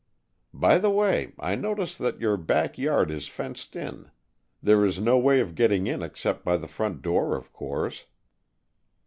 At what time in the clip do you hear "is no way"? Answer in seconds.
4.83-5.39